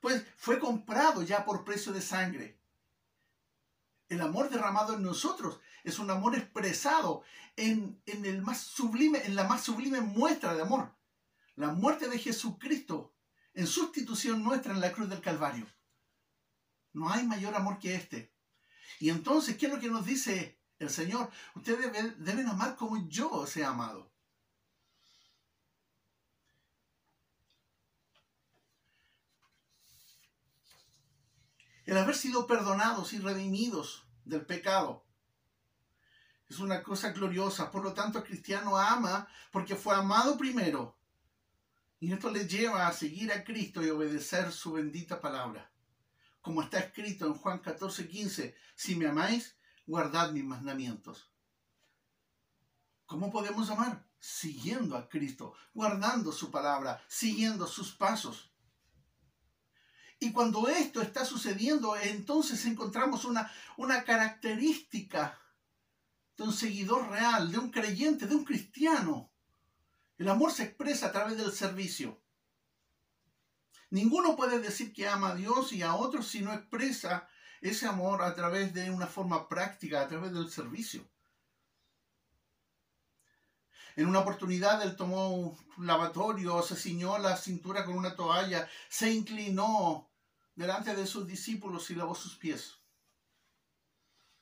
pues 0.00 0.24
fue 0.36 0.60
comprado 0.60 1.22
ya 1.22 1.44
por 1.44 1.64
precio 1.64 1.92
de 1.92 2.00
sangre. 2.00 2.60
El 4.08 4.20
amor 4.20 4.50
derramado 4.50 4.94
en 4.94 5.02
nosotros 5.02 5.58
es 5.82 5.98
un 5.98 6.10
amor 6.10 6.36
expresado 6.36 7.24
en, 7.56 8.00
en, 8.06 8.24
el 8.24 8.40
más 8.42 8.60
sublime, 8.60 9.22
en 9.24 9.34
la 9.34 9.44
más 9.44 9.64
sublime 9.64 10.00
muestra 10.00 10.54
de 10.54 10.62
amor 10.62 10.96
la 11.56 11.72
muerte 11.72 12.08
de 12.08 12.18
Jesucristo 12.18 13.14
en 13.54 13.66
sustitución 13.66 14.44
nuestra 14.44 14.72
en 14.72 14.80
la 14.80 14.92
cruz 14.92 15.08
del 15.08 15.22
Calvario. 15.22 15.66
No 16.96 17.10
hay 17.10 17.26
mayor 17.26 17.54
amor 17.54 17.78
que 17.78 17.94
este. 17.94 18.32
Y 19.00 19.10
entonces, 19.10 19.58
¿qué 19.58 19.66
es 19.66 19.72
lo 19.72 19.78
que 19.78 19.90
nos 19.90 20.06
dice 20.06 20.58
el 20.78 20.88
Señor? 20.88 21.30
Ustedes 21.54 21.92
deben, 22.16 22.48
amar 22.48 22.74
como 22.74 23.06
yo 23.06 23.30
os 23.30 23.54
he 23.58 23.62
amado. 23.66 24.10
El 31.84 31.98
haber 31.98 32.16
sido 32.16 32.46
perdonados 32.46 33.12
y 33.12 33.18
redimidos 33.18 34.06
del 34.24 34.46
pecado 34.46 35.04
es 36.48 36.60
una 36.60 36.82
cosa 36.82 37.12
gloriosa. 37.12 37.70
Por 37.70 37.84
lo 37.84 37.92
tanto, 37.92 38.20
el 38.20 38.24
cristiano 38.24 38.78
ama 38.78 39.28
porque 39.52 39.76
fue 39.76 39.94
amado 39.94 40.38
primero 40.38 40.96
y 42.00 42.10
esto 42.10 42.30
les 42.30 42.48
lleva 42.50 42.88
a 42.88 42.92
seguir 42.94 43.30
a 43.34 43.44
Cristo 43.44 43.84
y 43.84 43.90
obedecer 43.90 44.50
su 44.50 44.72
bendita 44.72 45.20
palabra. 45.20 45.70
Como 46.46 46.62
está 46.62 46.78
escrito 46.78 47.26
en 47.26 47.34
Juan 47.34 47.58
14, 47.58 48.06
15, 48.06 48.54
si 48.76 48.94
me 48.94 49.08
amáis, 49.08 49.56
guardad 49.84 50.30
mis 50.30 50.44
mandamientos. 50.44 51.28
¿Cómo 53.04 53.32
podemos 53.32 53.68
amar? 53.68 54.06
Siguiendo 54.20 54.96
a 54.96 55.08
Cristo, 55.08 55.54
guardando 55.74 56.30
su 56.30 56.52
palabra, 56.52 57.02
siguiendo 57.08 57.66
sus 57.66 57.90
pasos. 57.96 58.54
Y 60.20 60.30
cuando 60.30 60.68
esto 60.68 61.02
está 61.02 61.24
sucediendo, 61.24 61.96
entonces 61.96 62.64
encontramos 62.64 63.24
una, 63.24 63.50
una 63.76 64.04
característica 64.04 65.36
de 66.36 66.44
un 66.44 66.52
seguidor 66.52 67.10
real, 67.10 67.50
de 67.50 67.58
un 67.58 67.72
creyente, 67.72 68.28
de 68.28 68.36
un 68.36 68.44
cristiano. 68.44 69.32
El 70.16 70.28
amor 70.28 70.52
se 70.52 70.62
expresa 70.62 71.06
a 71.06 71.12
través 71.12 71.38
del 71.38 71.50
servicio. 71.50 72.22
Ninguno 73.90 74.36
puede 74.36 74.58
decir 74.58 74.92
que 74.92 75.08
ama 75.08 75.30
a 75.30 75.34
Dios 75.34 75.72
y 75.72 75.82
a 75.82 75.94
otros 75.94 76.26
si 76.26 76.40
no 76.40 76.52
expresa 76.52 77.28
ese 77.60 77.86
amor 77.86 78.22
a 78.22 78.34
través 78.34 78.74
de 78.74 78.90
una 78.90 79.06
forma 79.06 79.48
práctica, 79.48 80.02
a 80.02 80.08
través 80.08 80.32
del 80.32 80.50
servicio. 80.50 81.08
En 83.94 84.06
una 84.06 84.18
oportunidad 84.18 84.82
él 84.82 84.94
tomó 84.94 85.30
un 85.30 85.56
lavatorio, 85.78 86.62
se 86.62 86.76
ciñó 86.76 87.16
la 87.18 87.36
cintura 87.36 87.84
con 87.84 87.96
una 87.96 88.14
toalla, 88.14 88.68
se 88.90 89.10
inclinó 89.10 90.10
delante 90.54 90.94
de 90.94 91.06
sus 91.06 91.26
discípulos 91.26 91.90
y 91.90 91.94
lavó 91.94 92.14
sus 92.14 92.36
pies. 92.36 92.74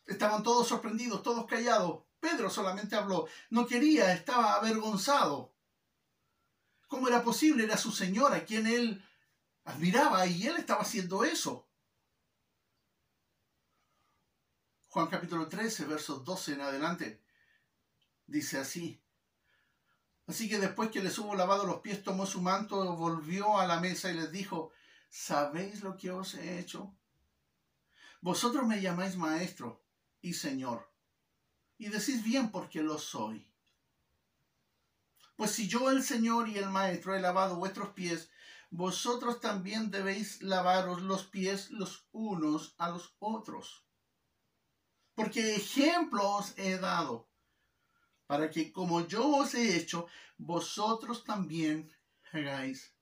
Estaban 0.06 0.42
todos 0.42 0.66
sorprendidos, 0.66 1.22
todos 1.22 1.46
callados. 1.46 2.02
Pedro 2.18 2.50
solamente 2.50 2.96
habló. 2.96 3.28
No 3.50 3.66
quería, 3.66 4.12
estaba 4.12 4.54
avergonzado. 4.54 5.54
¿Cómo 6.88 7.08
era 7.08 7.22
posible? 7.22 7.64
Era 7.64 7.76
su 7.76 7.92
Señor 7.92 8.34
a 8.34 8.44
quien 8.44 8.66
él 8.66 9.04
admiraba 9.64 10.26
y 10.26 10.46
él 10.46 10.56
estaba 10.56 10.82
haciendo 10.82 11.24
eso. 11.24 11.68
Juan 14.88 15.08
capítulo 15.08 15.48
13, 15.48 15.86
versos 15.86 16.24
12 16.24 16.52
en 16.52 16.60
adelante, 16.60 17.22
dice 18.26 18.58
así. 18.58 19.02
Así 20.26 20.48
que 20.48 20.58
después 20.58 20.90
que 20.90 21.02
les 21.02 21.18
hubo 21.18 21.34
lavado 21.34 21.64
los 21.64 21.80
pies, 21.80 22.02
tomó 22.02 22.26
su 22.26 22.40
manto, 22.40 22.96
volvió 22.96 23.58
a 23.58 23.66
la 23.66 23.80
mesa 23.80 24.10
y 24.10 24.14
les 24.14 24.30
dijo, 24.30 24.72
¿sabéis 25.10 25.82
lo 25.82 25.96
que 25.96 26.10
os 26.10 26.34
he 26.34 26.60
hecho? 26.60 26.94
Vosotros 28.20 28.66
me 28.66 28.80
llamáis 28.80 29.16
maestro 29.16 29.84
y 30.22 30.32
señor, 30.34 30.90
y 31.76 31.88
decís 31.88 32.22
bien 32.22 32.50
porque 32.50 32.82
lo 32.82 32.98
soy. 32.98 33.50
Pues 35.36 35.50
si 35.50 35.68
yo 35.68 35.90
el 35.90 36.02
Señor 36.02 36.48
y 36.48 36.58
el 36.58 36.70
Maestro 36.70 37.14
he 37.14 37.20
lavado 37.20 37.56
vuestros 37.56 37.90
pies, 37.90 38.30
vosotros 38.76 39.40
también 39.40 39.92
debéis 39.92 40.42
lavaros 40.42 41.00
los 41.02 41.24
pies 41.24 41.70
los 41.70 42.08
unos 42.10 42.74
a 42.76 42.90
los 42.90 43.14
otros. 43.20 43.86
Porque 45.14 45.54
ejemplo 45.54 46.28
os 46.28 46.58
he 46.58 46.76
dado, 46.78 47.28
para 48.26 48.50
que 48.50 48.72
como 48.72 49.06
yo 49.06 49.28
os 49.28 49.54
he 49.54 49.76
hecho, 49.76 50.08
vosotros 50.38 51.22
también 51.22 51.88
hagáis 52.32 52.92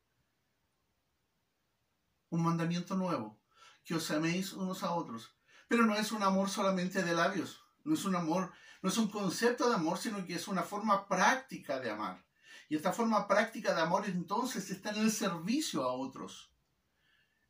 un 2.29 2.43
mandamiento 2.43 2.95
nuevo, 2.95 3.41
que 3.83 3.95
os 3.95 4.11
améis 4.11 4.53
unos 4.53 4.83
a 4.83 4.93
otros. 4.93 5.35
Pero 5.69 5.87
no 5.87 5.95
es 5.95 6.13
un 6.13 6.23
amor 6.23 6.51
solamente 6.51 7.03
de 7.03 7.15
labios, 7.15 7.65
no 7.85 7.95
es 7.95 8.05
un 8.05 8.15
amor 8.15 8.53
no 8.83 8.89
es 8.89 8.99
un 8.99 9.09
concepto 9.09 9.69
de 9.69 9.77
amor, 9.77 9.97
sino 9.97 10.27
que 10.27 10.35
es 10.35 10.49
una 10.49 10.65
forma 10.65 11.07
práctica 11.07 11.79
de 11.79 11.93
amar. 11.93 12.27
Y 12.73 12.77
esta 12.77 12.91
forma 12.91 13.29
práctica 13.29 13.75
de 13.75 13.83
amor 13.83 14.07
entonces 14.07 14.71
está 14.71 14.93
en 14.93 15.03
el 15.03 15.13
servicio 15.13 15.85
a 15.85 15.93
otros. 15.93 16.51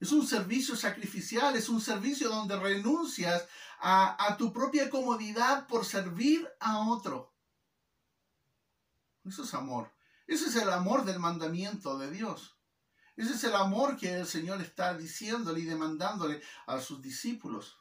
Es 0.00 0.10
un 0.10 0.26
servicio 0.26 0.74
sacrificial, 0.74 1.54
es 1.54 1.68
un 1.68 1.80
servicio 1.80 2.28
donde 2.28 2.58
renuncias 2.58 3.46
a, 3.78 4.34
tu 4.36 4.52
propia 4.52 4.90
comodidad 4.90 5.68
por 5.68 5.84
servir 5.84 6.50
a 6.58 6.90
otro. 6.90 7.32
Eso 9.24 9.44
es 9.44 9.54
amor. 9.54 9.92
Ese 10.26 10.46
es 10.46 10.56
el 10.56 10.68
amor 10.70 11.04
del 11.04 11.20
mandamiento 11.20 11.98
de 11.98 12.10
Dios. 12.10 12.58
Ese 13.14 13.34
es 13.34 13.44
el 13.44 13.54
amor 13.54 13.96
que 13.96 14.12
el 14.12 14.26
Señor 14.26 14.60
está 14.60 14.98
diciéndole 14.98 15.60
y 15.60 15.66
demandándole 15.66 16.42
a 16.66 16.80
sus 16.80 17.00
discípulos. 17.00 17.78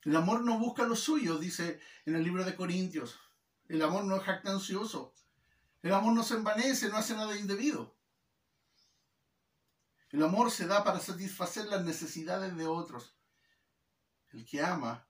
El 0.00 0.16
amor 0.16 0.40
no 0.40 0.58
busca 0.58 0.84
lo 0.84 0.96
suyo, 0.96 1.36
dice 1.36 1.78
en 2.06 2.16
el 2.16 2.24
libro 2.24 2.46
de 2.46 2.56
Corintios. 2.56 3.20
El 3.66 3.82
amor 3.82 4.04
no 4.04 4.16
es 4.16 4.22
jactancioso. 4.22 5.12
El 5.82 5.92
amor 5.92 6.14
no 6.14 6.22
se 6.22 6.34
envanece, 6.34 6.88
no 6.88 6.96
hace 6.96 7.14
nada 7.14 7.36
indebido. 7.36 7.96
El 10.10 10.22
amor 10.22 10.50
se 10.50 10.66
da 10.66 10.82
para 10.84 11.00
satisfacer 11.00 11.66
las 11.66 11.84
necesidades 11.84 12.56
de 12.56 12.66
otros. 12.66 13.16
El 14.30 14.44
que 14.44 14.62
ama 14.62 15.08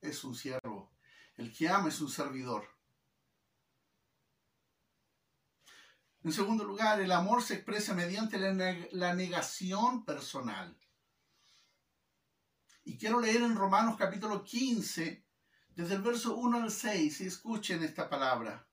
es 0.00 0.22
un 0.24 0.34
siervo. 0.34 0.94
El 1.36 1.52
que 1.52 1.68
ama 1.68 1.88
es 1.88 2.00
un 2.00 2.10
servidor. 2.10 2.68
En 6.22 6.32
segundo 6.32 6.64
lugar, 6.64 7.00
el 7.00 7.12
amor 7.12 7.42
se 7.42 7.54
expresa 7.54 7.94
mediante 7.94 8.38
la, 8.38 9.14
negación 9.14 10.06
personal. 10.06 10.74
Y 12.82 12.96
quiero 12.96 13.20
leer 13.20 13.42
en 13.42 13.56
Romanos 13.56 13.96
capítulo 13.98 14.42
15, 14.42 15.26
desde 15.68 15.94
el 15.94 16.00
verso 16.00 16.36
1 16.36 16.62
al 16.62 16.70
6, 16.70 17.20
y 17.20 17.26
escuchen 17.26 17.82
esta 17.82 18.08
palabra. 18.08 18.66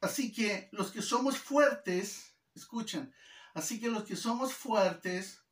Así 0.00 0.32
que 0.32 0.68
los 0.72 0.90
que 0.90 1.02
somos 1.02 1.38
fuertes, 1.38 2.34
escuchen, 2.54 3.12
así 3.54 3.80
que 3.80 3.88
los 3.88 4.04
que 4.04 4.16
somos 4.16 4.52
fuertes 4.52 5.42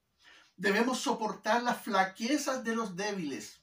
debemos 0.56 0.98
soportar 0.98 1.62
las 1.62 1.82
flaquezas 1.82 2.64
de 2.64 2.74
los 2.74 2.96
débiles 2.96 3.60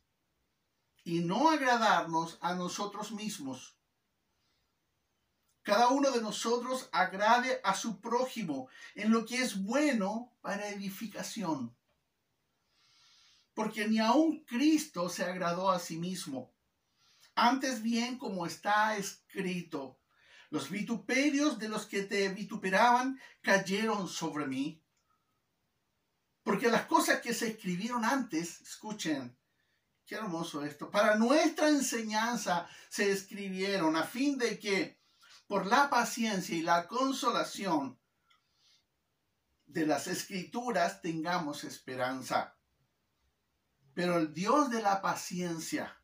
y 1.04 1.20
no 1.20 1.50
agradarnos 1.50 2.38
a 2.42 2.54
nosotros 2.56 3.12
mismos 3.12 3.78
cada 5.64 5.88
uno 5.88 6.12
de 6.12 6.22
nosotros 6.22 6.90
agrade 6.92 7.62
a 7.64 7.74
su 7.74 8.02
prójimo 8.02 8.68
en 8.96 9.12
lo 9.12 9.26
que 9.26 9.42
es 9.42 9.64
bueno 9.64 10.36
para 10.42 10.68
edificación. 10.68 11.76
Porque 13.54 13.88
ni 13.88 14.00
aun 14.00 14.44
Cristo 14.44 15.08
se 15.08 15.24
agradó 15.24 15.72
a 15.72 15.80
sí 15.80 15.98
mismo. 15.98 16.54
Antes 17.34 17.82
bien, 17.82 18.18
como 18.18 18.46
está 18.46 18.98
escrito, 18.98 19.98
los 20.54 20.70
vituperios 20.70 21.58
de 21.58 21.68
los 21.68 21.88
que 21.88 22.04
te 22.04 22.30
vituperaban 22.30 23.20
cayeron 23.42 24.08
sobre 24.08 24.46
mí. 24.46 24.80
Porque 26.44 26.70
las 26.70 26.86
cosas 26.86 27.22
que 27.22 27.34
se 27.34 27.48
escribieron 27.48 28.06
antes, 28.06 28.62
escuchen, 28.62 29.36
qué 30.06 30.14
hermoso 30.14 30.64
esto, 30.64 30.92
para 30.92 31.16
nuestra 31.16 31.70
enseñanza 31.70 32.70
se 32.88 33.12
escribieron 33.12 33.96
a 33.98 34.04
fin 34.04 34.38
de 34.38 34.60
que 34.60 35.00
por 35.48 35.66
la 35.66 35.90
paciencia 35.90 36.56
y 36.56 36.62
la 36.62 36.88
consolación 36.88 38.00
de 39.66 39.88
las 39.88 40.06
escrituras 40.06 41.02
tengamos 41.02 41.64
esperanza. 41.64 42.56
Pero 43.96 44.20
el 44.20 44.32
Dios 44.36 44.70
de 44.70 44.84
la 44.84 45.02
paciencia 45.02 46.00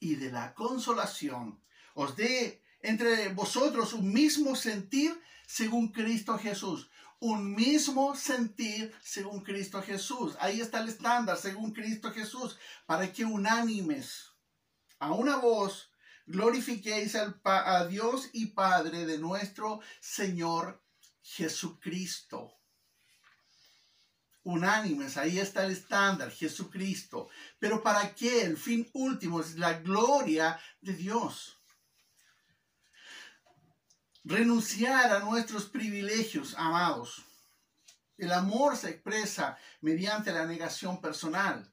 y 0.00 0.16
de 0.16 0.32
la 0.32 0.52
consolación 0.52 1.62
os 1.94 2.16
dé 2.16 2.65
entre 2.86 3.28
vosotros 3.30 3.92
un 3.92 4.12
mismo 4.12 4.54
sentir 4.54 5.20
según 5.46 5.88
Cristo 5.92 6.38
Jesús. 6.38 6.88
Un 7.18 7.54
mismo 7.54 8.14
sentir 8.14 8.94
según 9.02 9.42
Cristo 9.42 9.82
Jesús. 9.82 10.36
Ahí 10.38 10.60
está 10.60 10.80
el 10.80 10.88
estándar, 10.88 11.36
según 11.36 11.72
Cristo 11.72 12.12
Jesús, 12.12 12.58
para 12.84 13.12
que 13.12 13.24
unánimes 13.24 14.32
a 14.98 15.12
una 15.12 15.36
voz 15.36 15.90
glorifiquéis 16.26 17.14
al, 17.14 17.40
a 17.44 17.86
Dios 17.86 18.30
y 18.32 18.46
Padre 18.46 19.06
de 19.06 19.18
nuestro 19.18 19.80
Señor 20.00 20.82
Jesucristo. 21.22 22.52
Unánimes, 24.44 25.16
ahí 25.16 25.40
está 25.40 25.64
el 25.64 25.72
estándar, 25.72 26.30
Jesucristo. 26.30 27.28
Pero 27.58 27.82
¿para 27.82 28.14
qué? 28.14 28.42
El 28.42 28.56
fin 28.56 28.88
último 28.92 29.40
es 29.40 29.56
la 29.56 29.80
gloria 29.80 30.60
de 30.80 30.92
Dios. 30.92 31.55
Renunciar 34.26 35.12
a 35.12 35.20
nuestros 35.20 35.64
privilegios, 35.66 36.54
amados. 36.58 37.24
El 38.18 38.32
amor 38.32 38.76
se 38.76 38.90
expresa 38.90 39.56
mediante 39.80 40.32
la 40.32 40.46
negación 40.46 41.00
personal. 41.00 41.72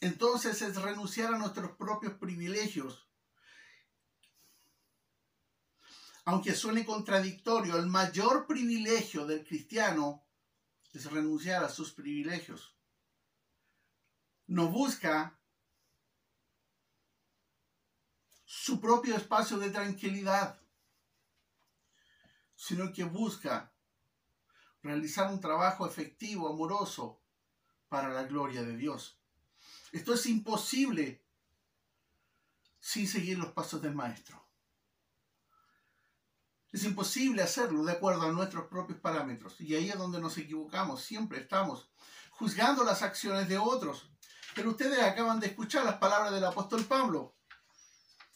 Entonces 0.00 0.62
es 0.62 0.76
renunciar 0.76 1.34
a 1.34 1.38
nuestros 1.38 1.72
propios 1.72 2.14
privilegios 2.14 3.06
aunque 6.26 6.56
suene 6.56 6.84
contradictorio, 6.84 7.76
el 7.76 7.86
mayor 7.86 8.48
privilegio 8.48 9.26
del 9.26 9.46
cristiano 9.46 10.26
es 10.92 11.08
renunciar 11.08 11.62
a 11.62 11.68
sus 11.68 11.92
privilegios. 11.92 12.74
No 14.48 14.68
busca 14.68 15.38
su 18.44 18.80
propio 18.80 19.16
espacio 19.16 19.56
de 19.58 19.70
tranquilidad, 19.70 20.60
sino 22.56 22.92
que 22.92 23.04
busca 23.04 23.72
realizar 24.82 25.30
un 25.30 25.40
trabajo 25.40 25.86
efectivo, 25.86 26.48
amoroso, 26.48 27.20
para 27.88 28.08
la 28.08 28.24
gloria 28.24 28.62
de 28.62 28.76
Dios. 28.76 29.20
Esto 29.92 30.14
es 30.14 30.26
imposible 30.26 31.24
sin 32.80 33.06
seguir 33.06 33.38
los 33.38 33.52
pasos 33.52 33.80
del 33.80 33.94
Maestro. 33.94 34.44
Es 36.72 36.84
imposible 36.84 37.42
hacerlo 37.42 37.84
de 37.84 37.92
acuerdo 37.92 38.22
a 38.22 38.32
nuestros 38.32 38.66
propios 38.66 38.98
parámetros. 39.00 39.60
Y 39.60 39.74
ahí 39.74 39.88
es 39.88 39.96
donde 39.96 40.20
nos 40.20 40.36
equivocamos. 40.36 41.02
Siempre 41.02 41.40
estamos 41.40 41.88
juzgando 42.30 42.84
las 42.84 43.02
acciones 43.02 43.48
de 43.48 43.56
otros. 43.56 44.10
Pero 44.54 44.70
ustedes 44.70 45.00
acaban 45.00 45.40
de 45.40 45.46
escuchar 45.46 45.84
las 45.84 45.96
palabras 45.96 46.32
del 46.32 46.44
apóstol 46.44 46.84
Pablo. 46.84 47.36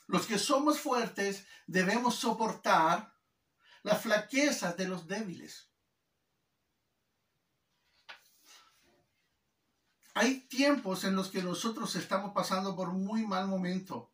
Los 0.06 0.26
que 0.26 0.38
somos 0.38 0.80
fuertes 0.80 1.46
debemos 1.66 2.14
soportar 2.14 3.12
las 3.82 4.02
flaquezas 4.02 4.76
de 4.76 4.88
los 4.88 5.06
débiles. 5.06 5.70
Hay 10.14 10.40
tiempos 10.48 11.04
en 11.04 11.14
los 11.14 11.30
que 11.30 11.42
nosotros 11.42 11.94
estamos 11.96 12.32
pasando 12.34 12.74
por 12.74 12.92
muy 12.92 13.26
mal 13.26 13.46
momento. 13.46 14.12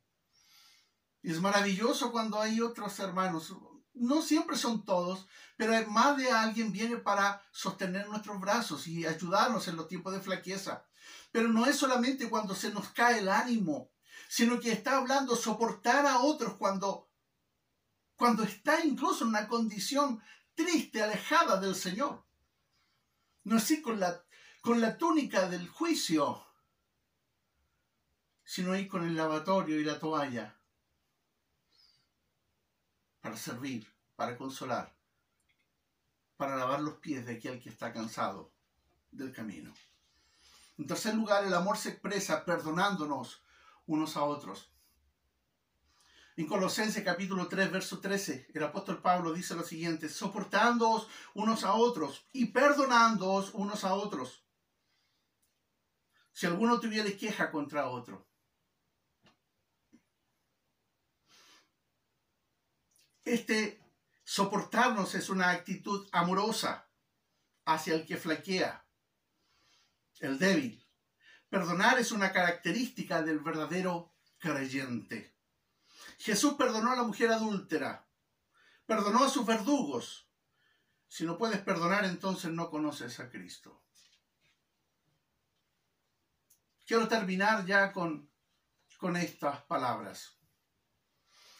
Y 1.22 1.32
es 1.32 1.40
maravilloso 1.40 2.12
cuando 2.12 2.40
hay 2.40 2.60
otros 2.60 2.98
hermanos, 3.00 3.52
no 3.94 4.20
siempre 4.22 4.56
son 4.56 4.84
todos, 4.84 5.26
pero 5.56 5.72
más 5.90 6.16
de 6.16 6.30
alguien 6.30 6.70
viene 6.70 6.98
para 6.98 7.42
sostener 7.50 8.06
nuestros 8.08 8.38
brazos 8.38 8.86
y 8.86 9.06
ayudarnos 9.06 9.66
en 9.68 9.76
los 9.76 9.88
tiempos 9.88 10.12
de 10.12 10.20
flaqueza. 10.20 10.86
Pero 11.32 11.48
no 11.48 11.66
es 11.66 11.76
solamente 11.76 12.28
cuando 12.28 12.54
se 12.54 12.70
nos 12.70 12.90
cae 12.90 13.18
el 13.20 13.28
ánimo, 13.28 13.90
sino 14.28 14.60
que 14.60 14.70
está 14.70 14.98
hablando 14.98 15.34
soportar 15.34 16.06
a 16.06 16.20
otros 16.20 16.54
cuando, 16.54 17.08
cuando 18.16 18.42
está 18.42 18.84
incluso 18.84 19.24
en 19.24 19.30
una 19.30 19.46
condición 19.46 20.22
triste, 20.54 21.02
alejada 21.02 21.60
del 21.60 21.74
Señor. 21.74 22.24
No 23.44 23.56
así 23.56 23.82
con 23.82 24.00
la, 24.00 24.24
con 24.60 24.80
la 24.80 24.96
túnica 24.96 25.48
del 25.48 25.68
juicio, 25.68 26.44
sino 28.42 28.72
ahí 28.72 28.88
con 28.88 29.04
el 29.04 29.16
lavatorio 29.16 29.78
y 29.78 29.84
la 29.84 29.98
toalla 29.98 30.58
para 33.20 33.36
servir, 33.36 33.92
para 34.14 34.36
consolar, 34.36 34.96
para 36.36 36.56
lavar 36.56 36.80
los 36.80 36.94
pies 36.94 37.26
de 37.26 37.34
aquel 37.34 37.60
que 37.60 37.68
está 37.68 37.92
cansado 37.92 38.52
del 39.10 39.32
camino. 39.32 39.74
En 40.78 40.86
tercer 40.86 41.14
lugar, 41.14 41.44
el 41.44 41.54
amor 41.54 41.76
se 41.76 41.90
expresa 41.90 42.44
perdonándonos 42.44 43.42
unos 43.86 44.16
a 44.16 44.24
otros. 44.24 44.70
En 46.36 46.46
Colosenses 46.46 47.02
capítulo 47.02 47.48
3, 47.48 47.72
verso 47.72 47.98
13, 47.98 48.48
el 48.52 48.62
apóstol 48.62 49.00
Pablo 49.00 49.32
dice 49.32 49.54
lo 49.54 49.62
siguiente, 49.62 50.10
soportándoos 50.10 51.08
unos 51.32 51.64
a 51.64 51.72
otros 51.72 52.26
y 52.30 52.46
perdonándoos 52.46 53.54
unos 53.54 53.84
a 53.84 53.94
otros. 53.94 54.44
Si 56.32 56.44
alguno 56.44 56.78
tuviera 56.78 57.10
queja 57.16 57.50
contra 57.50 57.88
otro. 57.88 58.28
Este 63.24 63.82
soportarnos 64.22 65.14
es 65.14 65.30
una 65.30 65.48
actitud 65.48 66.06
amorosa 66.12 66.90
hacia 67.64 67.94
el 67.94 68.04
que 68.04 68.18
flaquea, 68.18 68.86
el 70.20 70.38
débil. 70.38 70.86
Perdonar 71.48 71.98
es 71.98 72.12
una 72.12 72.30
característica 72.30 73.22
del 73.22 73.40
verdadero 73.40 74.14
creyente. 74.38 75.35
Jesús 76.18 76.54
perdonó 76.54 76.92
a 76.92 76.96
la 76.96 77.02
mujer 77.02 77.30
adúltera, 77.30 78.08
perdonó 78.86 79.24
a 79.24 79.28
sus 79.28 79.44
verdugos. 79.46 80.28
Si 81.08 81.24
no 81.24 81.38
puedes 81.38 81.60
perdonar, 81.60 82.04
entonces 82.04 82.50
no 82.50 82.70
conoces 82.70 83.20
a 83.20 83.30
Cristo. 83.30 83.82
Quiero 86.84 87.08
terminar 87.08 87.66
ya 87.66 87.92
con, 87.92 88.30
con 88.98 89.16
estas 89.16 89.62
palabras. 89.62 90.38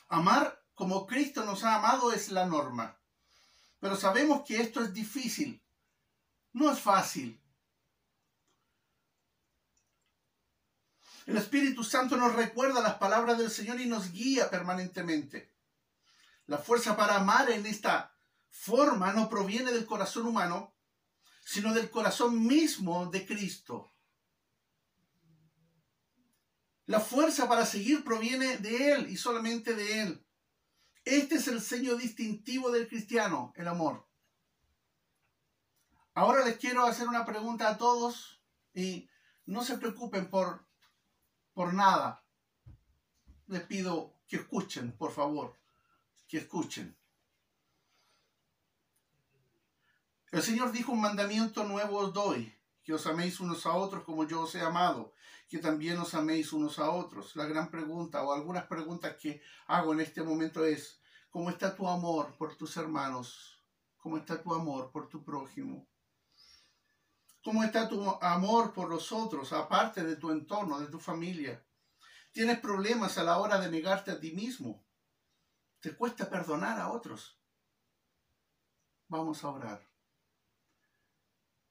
Amar 0.08 0.64
como 0.74 1.06
Cristo 1.06 1.44
nos 1.44 1.64
ha 1.64 1.76
amado 1.76 2.12
es 2.12 2.30
la 2.30 2.46
norma. 2.46 3.00
Pero 3.80 3.96
sabemos 3.96 4.42
que 4.46 4.60
esto 4.60 4.82
es 4.82 4.92
difícil. 4.92 5.62
No 6.52 6.70
es 6.70 6.80
fácil. 6.80 7.42
El 11.26 11.36
Espíritu 11.36 11.82
Santo 11.82 12.16
nos 12.16 12.34
recuerda 12.34 12.80
las 12.80 12.94
palabras 12.94 13.36
del 13.36 13.50
Señor 13.50 13.80
y 13.80 13.86
nos 13.86 14.12
guía 14.12 14.48
permanentemente. 14.48 15.52
La 16.46 16.58
fuerza 16.58 16.96
para 16.96 17.16
amar 17.16 17.50
en 17.50 17.66
esta 17.66 18.16
forma 18.48 19.12
no 19.12 19.28
proviene 19.28 19.72
del 19.72 19.86
corazón 19.86 20.26
humano, 20.26 20.76
sino 21.44 21.74
del 21.74 21.90
corazón 21.90 22.46
mismo 22.46 23.06
de 23.06 23.26
Cristo. 23.26 23.92
La 26.86 27.00
fuerza 27.00 27.48
para 27.48 27.66
seguir 27.66 28.04
proviene 28.04 28.58
de 28.58 28.92
Él 28.92 29.10
y 29.10 29.16
solamente 29.16 29.74
de 29.74 30.02
Él. 30.02 30.26
Este 31.04 31.36
es 31.36 31.48
el 31.48 31.60
sello 31.60 31.96
distintivo 31.96 32.70
del 32.70 32.86
cristiano, 32.86 33.52
el 33.56 33.66
amor. 33.66 34.08
Ahora 36.14 36.44
les 36.44 36.56
quiero 36.56 36.84
hacer 36.86 37.08
una 37.08 37.26
pregunta 37.26 37.68
a 37.68 37.78
todos 37.78 38.40
y 38.72 39.10
no 39.44 39.64
se 39.64 39.76
preocupen 39.78 40.30
por, 40.30 40.66
por 41.56 41.72
nada. 41.72 42.22
Les 43.46 43.62
pido 43.62 44.12
que 44.28 44.36
escuchen, 44.36 44.92
por 44.92 45.10
favor, 45.10 45.56
que 46.28 46.36
escuchen. 46.36 46.94
El 50.30 50.42
Señor 50.42 50.70
dijo 50.70 50.92
un 50.92 51.00
mandamiento 51.00 51.64
nuevo 51.64 51.96
os 51.96 52.12
doy, 52.12 52.54
que 52.84 52.92
os 52.92 53.06
améis 53.06 53.40
unos 53.40 53.64
a 53.64 53.72
otros 53.72 54.04
como 54.04 54.26
yo 54.28 54.42
os 54.42 54.54
he 54.54 54.60
amado, 54.60 55.14
que 55.48 55.56
también 55.56 55.96
os 55.98 56.12
améis 56.12 56.52
unos 56.52 56.78
a 56.78 56.90
otros. 56.90 57.34
La 57.36 57.46
gran 57.46 57.70
pregunta 57.70 58.22
o 58.22 58.34
algunas 58.34 58.66
preguntas 58.66 59.16
que 59.16 59.40
hago 59.66 59.94
en 59.94 60.00
este 60.00 60.22
momento 60.22 60.62
es, 60.62 61.00
¿cómo 61.30 61.48
está 61.48 61.74
tu 61.74 61.88
amor 61.88 62.36
por 62.36 62.54
tus 62.54 62.76
hermanos? 62.76 63.58
¿Cómo 63.96 64.18
está 64.18 64.42
tu 64.42 64.52
amor 64.52 64.90
por 64.92 65.08
tu 65.08 65.24
prójimo? 65.24 65.88
¿Cómo 67.46 67.62
está 67.62 67.88
tu 67.88 68.10
amor 68.22 68.72
por 68.74 68.88
los 68.88 69.12
otros, 69.12 69.52
aparte 69.52 70.02
de 70.02 70.16
tu 70.16 70.32
entorno, 70.32 70.80
de 70.80 70.88
tu 70.88 70.98
familia? 70.98 71.64
¿Tienes 72.32 72.58
problemas 72.58 73.18
a 73.18 73.22
la 73.22 73.38
hora 73.38 73.60
de 73.60 73.70
negarte 73.70 74.10
a 74.10 74.18
ti 74.18 74.32
mismo? 74.32 74.84
¿Te 75.78 75.94
cuesta 75.94 76.28
perdonar 76.28 76.80
a 76.80 76.90
otros? 76.90 77.40
Vamos 79.06 79.44
a 79.44 79.50
orar. 79.50 79.88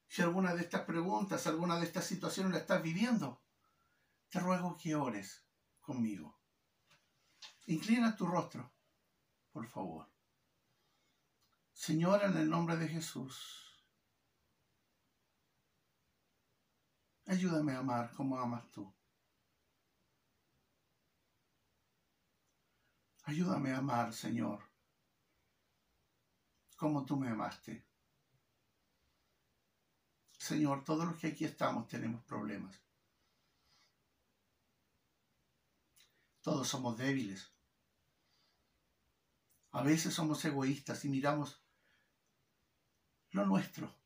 Si 0.08 0.22
alguna 0.22 0.56
de 0.56 0.62
estas 0.62 0.84
preguntas, 0.84 1.46
alguna 1.46 1.78
de 1.78 1.84
estas 1.84 2.06
situaciones 2.06 2.54
la 2.54 2.60
estás 2.60 2.82
viviendo, 2.82 3.44
te 4.30 4.40
ruego 4.40 4.78
que 4.82 4.96
ores 4.96 5.44
conmigo. 5.82 6.40
Inclina 7.66 8.16
tu 8.16 8.26
rostro, 8.26 8.72
por 9.52 9.68
favor. 9.68 10.10
Señora, 11.74 12.28
en 12.28 12.38
el 12.38 12.50
nombre 12.50 12.78
de 12.78 12.88
Jesús, 12.88 13.65
ayúdame 17.26 17.74
a 17.74 17.80
amar 17.80 18.14
como 18.14 18.38
amas 18.38 18.70
tú. 18.72 18.94
Ayúdame 23.24 23.72
a 23.72 23.80
amar, 23.80 24.14
Señor, 24.14 24.70
como 26.78 27.06
tú 27.06 27.18
me 27.18 27.30
amaste. 27.30 27.86
Señor, 30.38 30.84
todos 30.84 31.06
los 31.06 31.18
que 31.18 31.28
aquí 31.28 31.44
estamos 31.44 31.88
tenemos 31.88 32.24
problemas. 32.24 32.80
Todos 36.42 36.68
somos 36.68 36.96
débiles. 36.96 37.52
A 39.72 39.82
veces 39.82 40.14
somos 40.14 40.46
egoístas 40.46 41.04
y 41.04 41.10
miramos 41.10 41.60
lo 43.32 43.46
nuestro. 43.48 44.05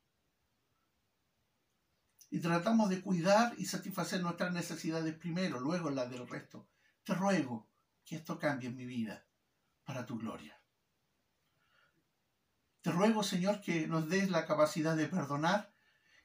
Y 2.30 2.40
tratamos 2.40 2.88
de 2.88 3.02
cuidar 3.02 3.54
y 3.58 3.66
satisfacer 3.66 4.22
nuestras 4.22 4.52
necesidades 4.52 5.14
primero, 5.16 5.58
luego 5.60 5.90
las 5.90 6.08
del 6.10 6.28
resto. 6.28 6.68
Te 7.04 7.14
ruego 7.14 7.68
que 8.04 8.16
esto 8.16 8.38
cambie 8.38 8.68
en 8.68 8.76
mi 8.76 8.86
vida 8.86 9.26
para 9.84 10.06
tu 10.06 10.16
gloria. 10.16 10.60
Te 12.82 12.92
ruego, 12.92 13.22
Señor, 13.22 13.60
que 13.60 13.86
nos 13.86 14.08
des 14.08 14.30
la 14.30 14.46
capacidad 14.46 14.96
de 14.96 15.06
perdonar 15.06 15.72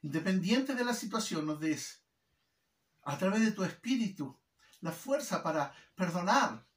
independiente 0.05 0.75
de 0.75 0.85
la 0.85 0.93
situación, 0.93 1.47
nos 1.47 1.59
des, 1.59 2.03
a 3.01 3.17
través 3.17 3.41
de 3.41 3.51
tu 3.51 3.63
espíritu, 3.63 4.39
la 4.81 4.91
fuerza 4.91 5.41
para 5.41 5.73
perdonar, 5.95 6.67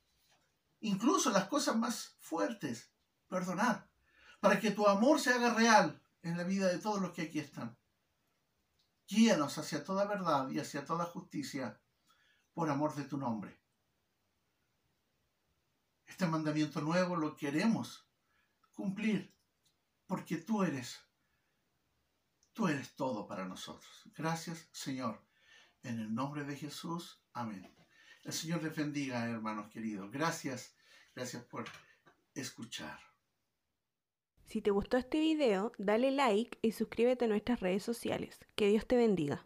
incluso 0.81 1.29
las 1.31 1.47
cosas 1.47 1.77
más 1.77 2.17
fuertes, 2.21 2.91
perdonar, 3.29 3.87
para 4.41 4.59
que 4.59 4.71
tu 4.71 4.89
amor 4.89 5.21
se 5.21 5.31
haga 5.31 5.53
real 5.53 6.01
en 6.23 6.39
la 6.39 6.45
vida 6.45 6.69
de 6.69 6.79
todos 6.79 7.03
los 7.03 7.13
que 7.13 7.23
aquí 7.23 7.39
están. 7.39 7.77
Guíanos 9.09 9.59
hacia 9.59 9.83
toda 9.83 10.05
verdad 10.05 10.49
y 10.51 10.59
hacia 10.61 10.85
toda 10.85 11.07
justicia, 11.07 11.81
por 12.53 12.71
amor 12.71 12.95
de 12.95 13.05
tu 13.05 13.17
nombre. 13.17 13.59
Este 16.07 16.27
mandamiento 16.27 16.81
nuevo 16.81 17.17
lo 17.17 17.37
queremos 17.37 18.07
cumplir, 18.75 19.35
porque 20.07 20.37
tú 20.37 20.63
eres 20.63 21.01
Tú 22.59 22.67
eres 22.67 22.97
todo 22.97 23.29
para 23.29 23.45
nosotros. 23.45 24.03
Gracias, 24.17 24.69
Señor. 24.73 25.25
En 25.85 26.01
el 26.01 26.13
nombre 26.13 26.43
de 26.43 26.57
Jesús. 26.57 27.23
Amén. 27.33 27.73
El 28.25 28.33
Señor 28.33 28.65
les 28.65 28.75
bendiga, 28.75 29.31
hermanos 29.31 29.71
queridos. 29.71 30.11
Gracias. 30.11 30.75
Gracias 31.15 31.45
por 31.45 31.67
escuchar. 32.35 33.08
Si 34.49 34.63
te 34.63 34.71
gustó 34.71 34.97
este 34.97 35.21
video, 35.21 35.73
dale 35.77 36.11
like 36.11 36.59
y 36.63 36.73
suscríbete 36.73 37.27
a 37.27 37.29
nuestras 37.29 37.61
redes 37.61 37.83
sociales. 37.83 38.41
Que 38.55 38.69
Dios 38.69 38.87
te 38.87 38.97
bendiga. 38.97 39.45